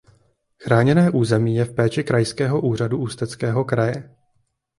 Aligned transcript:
Chráněné 0.63 1.11
území 1.11 1.55
je 1.55 1.65
v 1.65 1.73
péči 1.73 2.03
Krajského 2.03 2.61
úřadu 2.61 2.97
Ústeckého 2.97 3.65
kraje. 3.65 4.15